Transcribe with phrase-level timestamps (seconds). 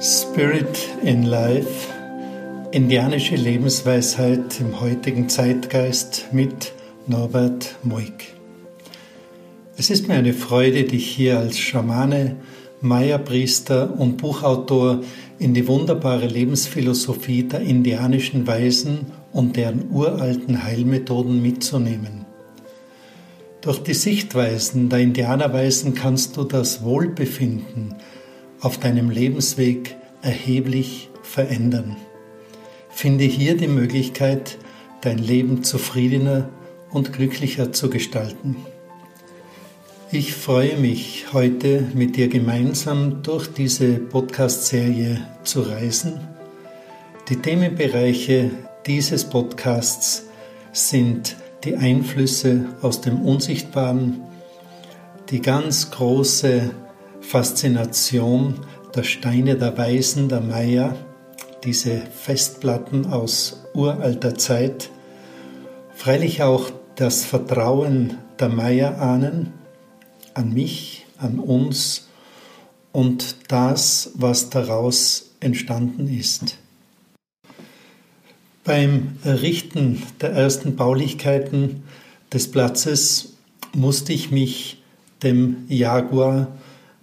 [0.00, 1.92] Spirit in Life,
[2.70, 6.72] indianische Lebensweisheit im heutigen Zeitgeist mit
[7.06, 8.34] Norbert Moik.
[9.76, 12.36] Es ist mir eine Freude, dich hier als Schamane,
[12.80, 15.00] Maya-Priester und Buchautor
[15.38, 22.24] in die wunderbare Lebensphilosophie der indianischen Weisen und deren uralten Heilmethoden mitzunehmen.
[23.60, 27.96] Durch die Sichtweisen der Indianerweisen kannst du das Wohlbefinden
[28.60, 31.96] auf deinem Lebensweg erheblich verändern.
[32.90, 34.58] Finde hier die Möglichkeit,
[35.00, 36.48] dein Leben zufriedener
[36.90, 38.56] und glücklicher zu gestalten.
[40.10, 46.18] Ich freue mich, heute mit dir gemeinsam durch diese Podcast-Serie zu reisen.
[47.28, 48.50] Die Themenbereiche
[48.86, 50.24] dieses Podcasts
[50.72, 54.22] sind die Einflüsse aus dem Unsichtbaren,
[55.28, 56.70] die ganz große
[57.28, 58.54] Faszination
[58.94, 60.96] der Steine der Weisen der Maya,
[61.62, 64.88] diese Festplatten aus uralter Zeit,
[65.94, 69.52] freilich auch das Vertrauen der Maya-Ahnen
[70.32, 72.08] an mich, an uns
[72.92, 76.56] und das, was daraus entstanden ist.
[78.64, 81.82] Beim Errichten der ersten Baulichkeiten
[82.32, 83.34] des Platzes
[83.74, 84.82] musste ich mich
[85.22, 86.48] dem Jaguar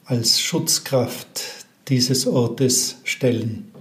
[0.05, 1.41] als Schutzkraft
[1.87, 3.71] dieses Ortes stellen.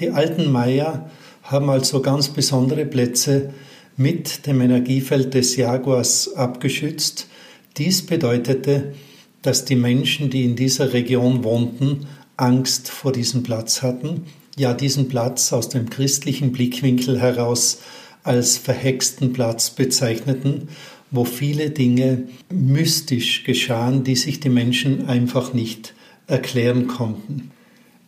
[0.00, 1.10] Die alten Maya
[1.42, 3.52] haben also ganz besondere Plätze
[3.96, 7.28] mit dem Energiefeld des Jaguars abgeschützt.
[7.76, 8.94] Dies bedeutete,
[9.42, 14.24] dass die Menschen, die in dieser Region wohnten, Angst vor diesem Platz hatten
[14.56, 17.78] ja diesen Platz aus dem christlichen Blickwinkel heraus
[18.24, 20.68] als verhexten Platz bezeichneten,
[21.10, 25.94] wo viele Dinge mystisch geschahen, die sich die Menschen einfach nicht
[26.26, 27.50] erklären konnten.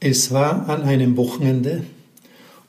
[0.01, 1.85] Es war an einem Wochenende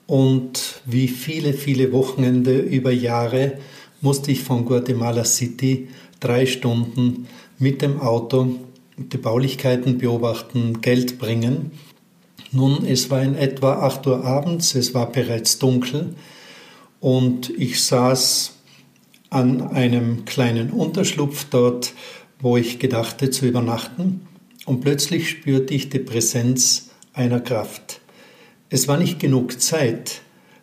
[0.06, 3.58] und wie viele, viele Wochenende über Jahre
[4.00, 5.88] musste ich von Guatemala City
[6.20, 7.26] drei Stunden
[7.58, 8.56] mit dem Auto
[8.96, 11.70] die Baulichkeiten beobachten, Geld bringen
[12.52, 16.16] nun, es war in etwa 8 Uhr abends, es war bereits dunkel
[16.98, 18.54] und ich saß
[19.30, 21.94] an einem kleinen Unterschlupf dort,
[22.40, 24.26] wo ich gedachte zu übernachten
[24.66, 28.00] und plötzlich spürte ich die Präsenz einer Kraft.
[28.68, 30.22] Es war nicht genug Zeit,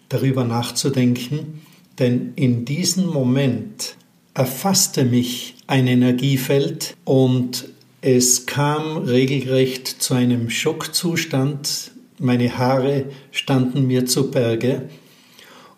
[0.10, 1.62] darüber nachzudenken,
[2.00, 3.96] denn in diesem Moment
[4.34, 7.70] erfasste mich ein Energiefeld und
[8.02, 11.92] es kam regelrecht zu einem Schockzustand.
[12.20, 14.90] Meine Haare standen mir zu Berge.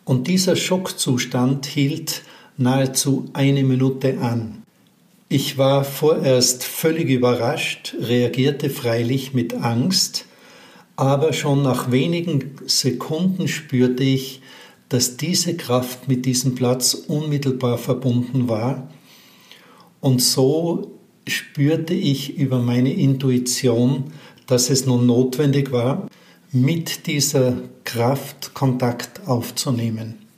[0.03, 2.23] Und dieser Schockzustand hielt
[2.59, 4.63] nahezu eine Minute an.
[5.29, 10.25] Ich war vorerst völlig überrascht, reagierte freilich mit Angst,
[10.95, 14.41] aber schon nach wenigen Sekunden spürte ich,
[14.89, 18.89] dass diese Kraft mit diesem Platz unmittelbar verbunden war.
[20.01, 20.91] Und so
[21.27, 24.05] spürte ich über meine Intuition,
[24.47, 26.09] dass es nun notwendig war,
[26.51, 30.28] mit dieser Kraft Kontakt aufzunehmen.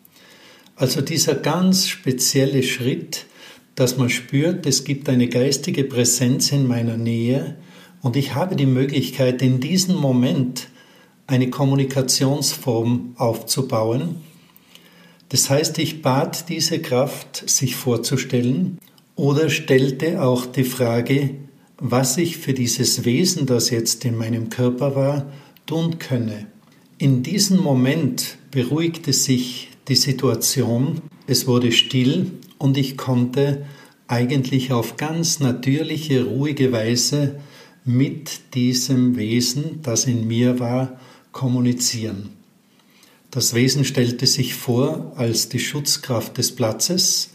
[0.81, 3.27] Also dieser ganz spezielle Schritt,
[3.75, 7.55] dass man spürt, es gibt eine geistige Präsenz in meiner Nähe
[8.01, 10.69] und ich habe die Möglichkeit, in diesem Moment
[11.27, 14.15] eine Kommunikationsform aufzubauen.
[15.29, 18.79] Das heißt, ich bat diese Kraft, sich vorzustellen
[19.15, 21.35] oder stellte auch die Frage,
[21.77, 25.31] was ich für dieses Wesen, das jetzt in meinem Körper war,
[25.67, 26.47] tun könne.
[26.97, 33.65] In diesem Moment beruhigte sich die Situation, es wurde still und ich konnte
[34.07, 37.41] eigentlich auf ganz natürliche, ruhige Weise
[37.83, 40.97] mit diesem Wesen, das in mir war,
[41.33, 42.29] kommunizieren.
[43.31, 47.31] Das Wesen stellte sich vor als die Schutzkraft des Platzes,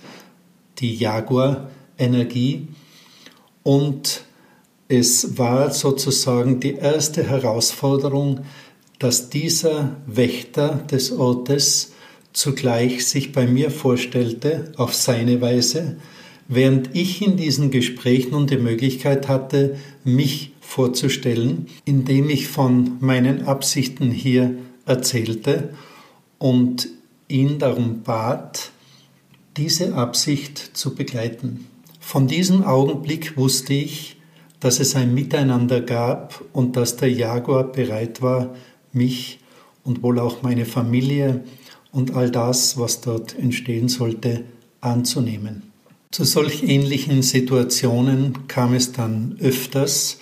[0.78, 2.68] die Jaguar-Energie.
[3.64, 4.22] Und
[4.88, 8.46] es war sozusagen die erste Herausforderung,
[8.98, 11.92] dass dieser Wächter des Ortes
[12.36, 15.96] zugleich sich bei mir vorstellte, auf seine Weise,
[16.48, 23.46] während ich in diesen Gesprächen nun die Möglichkeit hatte, mich vorzustellen, indem ich von meinen
[23.46, 24.54] Absichten hier
[24.84, 25.70] erzählte
[26.36, 26.88] und
[27.26, 28.70] ihn darum bat,
[29.56, 31.66] diese Absicht zu begleiten.
[32.00, 34.18] Von diesem Augenblick wusste ich,
[34.60, 38.54] dass es ein Miteinander gab und dass der Jaguar bereit war,
[38.92, 39.38] mich
[39.84, 41.42] und wohl auch meine Familie
[41.96, 44.44] und all das, was dort entstehen sollte,
[44.82, 45.62] anzunehmen.
[46.10, 50.18] Zu solch ähnlichen Situationen kam es dann öfters,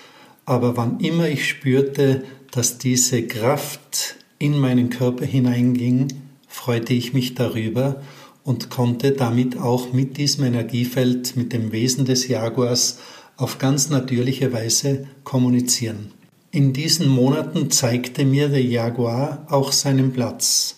[0.47, 2.23] aber wann immer ich spürte,
[2.53, 6.09] dass diese Kraft in meinen Körper hineinging,
[6.47, 8.01] freute ich mich darüber
[8.45, 13.01] und konnte damit auch mit diesem Energiefeld, mit dem Wesen des Jaguars
[13.37, 16.13] auf ganz natürliche Weise kommunizieren.
[16.53, 20.77] In diesen Monaten zeigte mir der Jaguar auch seinen Platz.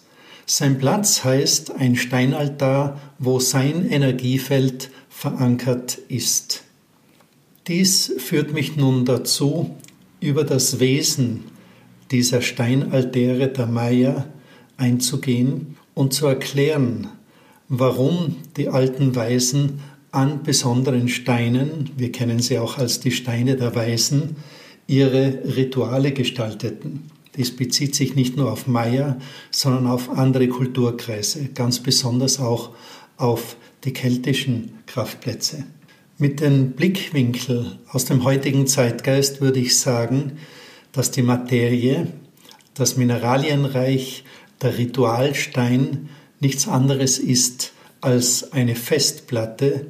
[0.49, 6.63] Sein Platz heißt ein Steinaltar, wo sein Energiefeld verankert ist.
[7.67, 9.75] Dies führt mich nun dazu,
[10.21, 11.45] über das Wesen
[12.13, 14.27] dieser Steinaltäre der Maya
[14.77, 17.09] einzugehen und zu erklären,
[17.69, 19.81] warum die alten Weisen
[20.13, 24.37] an besonderen Steinen, wir kennen sie auch als die Steine der Weisen,
[24.87, 27.11] ihre Rituale gestalteten.
[27.37, 29.19] Dies bezieht sich nicht nur auf Maya,
[29.51, 32.71] sondern auf andere Kulturkreise, ganz besonders auch
[33.17, 35.65] auf die keltischen Kraftplätze.
[36.19, 40.39] Mit dem Blickwinkel aus dem heutigen Zeitgeist würde ich sagen,
[40.93, 42.09] dass die Materie,
[42.75, 44.25] das Mineralienreich,
[44.63, 46.09] der Ritualstein
[46.41, 49.87] nichts anderes ist als eine Festplatte,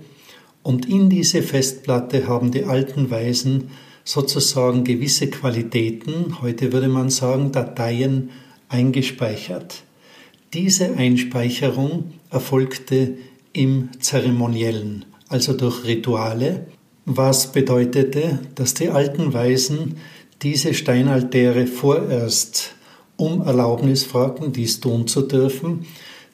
[0.64, 3.70] und in diese Festplatte haben die alten Weisen
[4.06, 8.30] sozusagen gewisse Qualitäten, heute würde man sagen Dateien,
[8.68, 9.82] eingespeichert.
[10.54, 13.16] Diese Einspeicherung erfolgte
[13.52, 16.68] im Zeremoniellen, also durch Rituale,
[17.04, 19.96] was bedeutete, dass die alten Weisen
[20.40, 22.74] diese Steinaltäre vorerst
[23.16, 25.86] um Erlaubnis fragten, dies tun zu dürfen,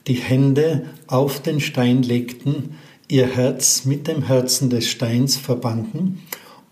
[0.09, 2.75] die Hände auf den Stein legten,
[3.09, 6.21] ihr Herz mit dem Herzen des Steins verbanden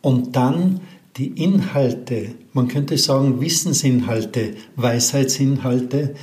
[0.02, 0.80] und dann
[1.16, 6.14] die Inhalte, man könnte sagen Wissensinhalte, Weisheitsinhalte,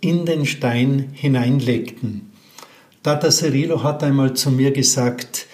[0.00, 2.30] in den Stein hineinlegten.
[3.02, 5.46] Tata Cirillo hat einmal zu mir gesagt,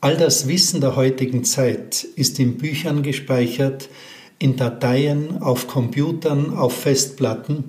[0.00, 3.88] all das Wissen der heutigen Zeit ist in Büchern gespeichert,
[4.38, 7.64] in Dateien, auf Computern, auf Festplatten,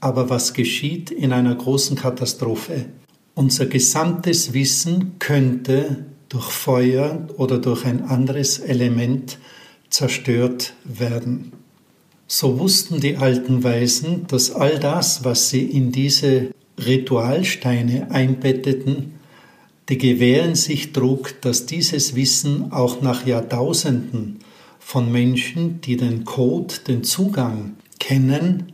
[0.00, 2.86] aber was geschieht in einer großen Katastrophe?
[3.34, 9.38] Unser gesamtes Wissen könnte durch Feuer oder durch ein anderes Element
[9.90, 11.52] zerstört werden.
[12.26, 19.14] So wussten die alten Weisen, dass all das, was sie in diese Ritualsteine einbetteten,
[19.88, 24.40] die Gewähren sich trug, dass dieses Wissen auch nach Jahrtausenden
[24.80, 28.72] von Menschen, die den Code, den Zugang kennen,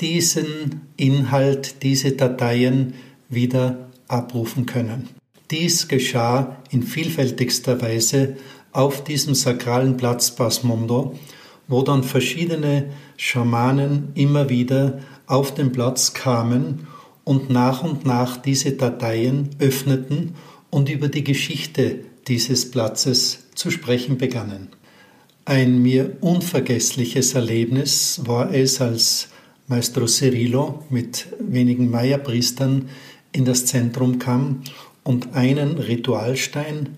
[0.00, 2.94] diesen Inhalt, diese Dateien
[3.30, 5.21] wieder abrufen können.
[5.50, 8.36] Dies geschah in vielfältigster Weise
[8.72, 11.18] auf diesem sakralen Platz Basmondo,
[11.68, 16.86] wo dann verschiedene Schamanen immer wieder auf den Platz kamen
[17.24, 20.34] und nach und nach diese Dateien öffneten
[20.70, 24.68] und über die Geschichte dieses Platzes zu sprechen begannen.
[25.44, 29.28] Ein mir unvergessliches Erlebnis war es, als
[29.66, 32.88] Maestro Cirillo mit wenigen Maya-Priestern
[33.32, 34.62] in das Zentrum kam
[35.04, 36.96] und einen Ritualstein,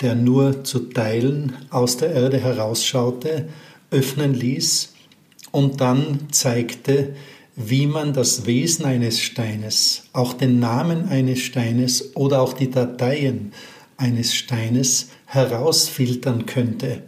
[0.00, 3.48] der nur zu Teilen aus der Erde herausschaute,
[3.90, 4.94] öffnen ließ
[5.50, 7.14] und dann zeigte,
[7.56, 13.52] wie man das Wesen eines Steines, auch den Namen eines Steines oder auch die Dateien
[13.96, 17.02] eines Steines herausfiltern könnte.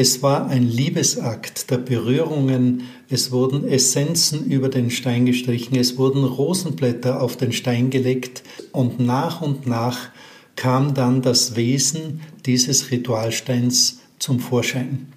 [0.00, 6.22] Es war ein Liebesakt der Berührungen, es wurden Essenzen über den Stein gestrichen, es wurden
[6.22, 10.10] Rosenblätter auf den Stein gelegt und nach und nach
[10.54, 15.08] kam dann das Wesen dieses Ritualsteins zum Vorschein.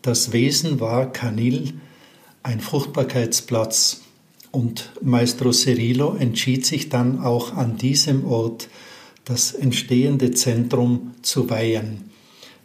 [0.00, 1.74] Das Wesen war Kanil,
[2.42, 4.00] ein Fruchtbarkeitsplatz.
[4.50, 8.70] Und Maestro Cirillo entschied sich dann auch an diesem Ort
[9.26, 12.11] das entstehende Zentrum zu weihen.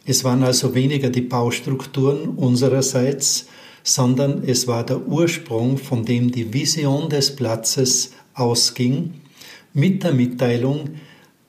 [0.08, 3.46] Es waren also weniger die Baustrukturen unsererseits,
[3.82, 9.20] sondern es war der Ursprung, von dem die Vision des Platzes ausging,
[9.74, 10.92] mit der Mitteilung,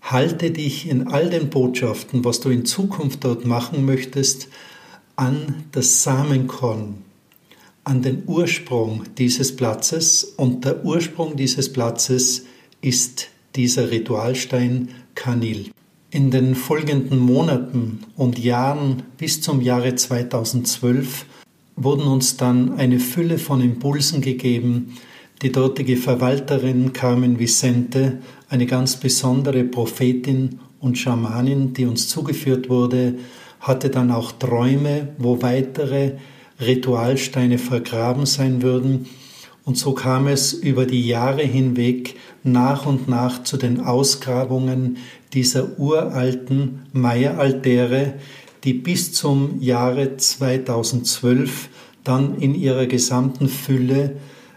[0.01, 4.49] halte dich in all den Botschaften, was du in Zukunft dort machen möchtest,
[5.15, 6.95] an das Samenkorn,
[7.85, 12.43] an den Ursprung dieses Platzes und der Ursprung dieses Platzes
[12.81, 15.71] ist dieser Ritualstein Kanil.
[16.11, 21.27] In den folgenden Monaten und Jahren bis zum Jahre 2012
[21.75, 24.97] wurden uns dann eine Fülle von Impulsen gegeben.
[25.43, 33.19] Die dortige Verwalterin Carmen Vicente, eine ganz besondere Prophetin und Schamanin, die uns zugeführt wurde,
[33.59, 36.13] hatte dann auch Träume, wo weitere
[36.59, 39.05] Ritualsteine vergraben sein würden.
[39.69, 44.97] Und so kam es über die Jahre hinweg nach und nach zu den Ausgrabungen
[45.31, 48.15] dieser uralten Maya-Altäre,
[48.63, 51.69] die bis zum Jahre 2012
[52.03, 54.15] dann in ihrer gesamten Fülle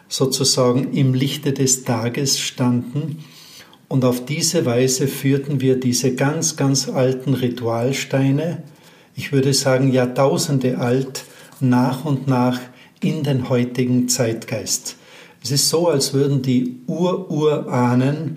[0.09, 3.19] sozusagen im Lichte des Tages standen.
[3.88, 8.62] Und auf diese Weise führten wir diese ganz, ganz alten Ritualsteine,
[9.14, 11.26] ich würde sagen Jahrtausende alt,
[11.61, 12.59] nach und nach
[13.02, 14.97] in den heutigen Zeitgeist.
[15.43, 18.37] Es ist so, als würden die Ururahnen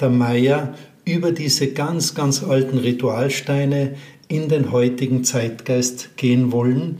[0.00, 0.74] der Maya
[1.04, 3.96] über diese ganz, ganz alten Ritualsteine
[4.28, 6.98] in den heutigen Zeitgeist gehen wollen.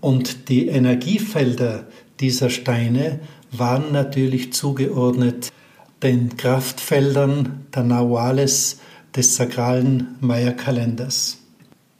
[0.00, 1.86] Und die Energiefelder
[2.20, 3.20] dieser Steine
[3.52, 5.52] waren natürlich zugeordnet
[6.02, 8.80] den Kraftfeldern der Nawales
[9.14, 11.38] des sakralen Maya-Kalenders.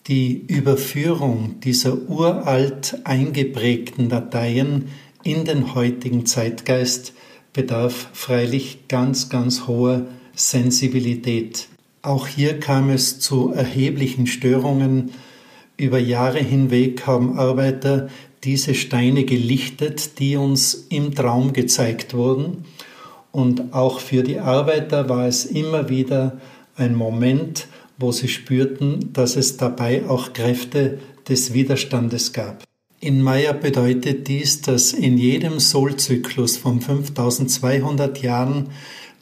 [0.06, 4.88] Die Überführung dieser uralt eingeprägten Dateien
[5.22, 7.12] in den heutigen Zeitgeist
[7.52, 11.68] bedarf freilich ganz, ganz hoher Sensibilität.
[12.02, 15.10] Auch hier kam es zu erheblichen Störungen.
[15.76, 18.08] Über Jahre hinweg haben Arbeiter
[18.44, 22.64] diese Steine gelichtet, die uns im Traum gezeigt wurden.
[23.32, 26.40] Und auch für die Arbeiter war es immer wieder
[26.76, 27.66] ein Moment,
[27.98, 30.98] wo sie spürten, dass es dabei auch Kräfte
[31.28, 32.64] des Widerstandes gab.
[33.02, 38.68] In Maya bedeutet dies, dass in jedem Solzyklus von 5200 Jahren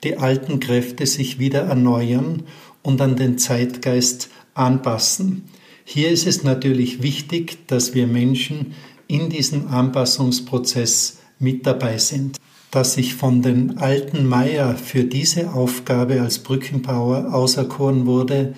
[0.03, 2.43] die alten Kräfte sich wieder erneuern
[2.83, 5.45] und an den Zeitgeist anpassen.
[5.85, 8.75] Hier ist es natürlich wichtig, dass wir Menschen
[9.07, 12.37] in diesem Anpassungsprozess mit dabei sind.
[12.73, 18.55] Dass ich von den alten Meier für diese Aufgabe als Brückenbauer auserkoren wurde,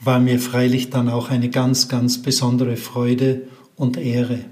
[0.00, 4.44] war mir freilich dann auch eine ganz, ganz besondere Freude und Ehre.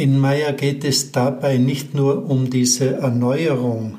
[0.00, 3.98] In Meier geht es dabei nicht nur um diese Erneuerung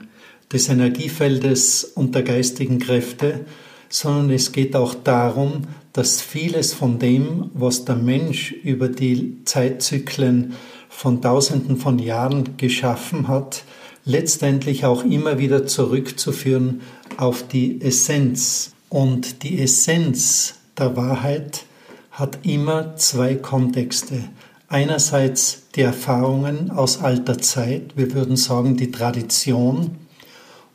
[0.51, 3.45] des Energiefeldes und der geistigen Kräfte,
[3.87, 10.55] sondern es geht auch darum, dass vieles von dem, was der Mensch über die Zeitzyklen
[10.89, 13.63] von Tausenden von Jahren geschaffen hat,
[14.03, 16.81] letztendlich auch immer wieder zurückzuführen
[17.17, 18.73] auf die Essenz.
[18.89, 21.65] Und die Essenz der Wahrheit
[22.09, 24.23] hat immer zwei Kontexte.
[24.67, 29.97] Einerseits die Erfahrungen aus alter Zeit, wir würden sagen die Tradition,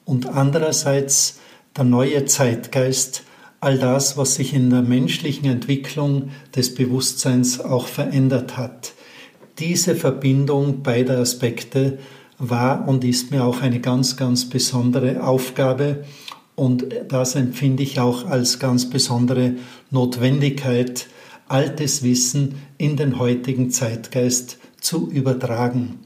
[0.04, 1.40] und andererseits
[1.76, 3.24] der neue Zeitgeist,
[3.60, 8.92] all das, was sich in der menschlichen Entwicklung des Bewusstseins auch verändert hat.
[9.58, 11.98] Diese Verbindung beider Aspekte
[12.38, 16.04] war und ist mir auch eine ganz, ganz besondere Aufgabe.
[16.54, 19.54] Und das empfinde ich auch als ganz besondere
[19.90, 21.08] Notwendigkeit,
[21.48, 25.98] altes Wissen in den heutigen Zeitgeist zu übertragen.